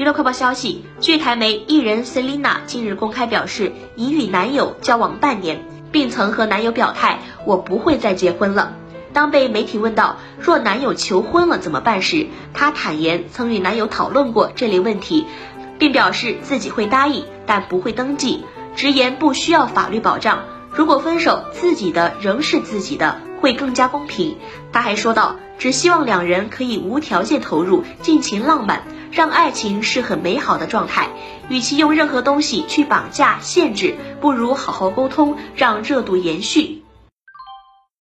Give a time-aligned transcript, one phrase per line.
[0.00, 8.72] 娱乐快报消息，据台媒，艺人 Selina 近日公开表示，已与男友交往半年，并曾和男友表态，我不会再结婚了。
[9.12, 15.26] 当被媒体问到若男友求婚了怎么办时，她坦言曾与男友讨论过这类问题，
[15.78, 18.42] 并表示自己会答应，但不会登记，
[18.74, 20.44] 直言不需要法律保障。
[20.72, 24.38] 如果分手，自己的仍是自己的，会更加公平。
[24.72, 31.08] 他还说道，只希望两人可以无条件投入，尽情浪漫，让爱情是很美好的状态。
[31.48, 36.82] 与其用任何东西去绑架、限制，不如好好沟通，让热度延续。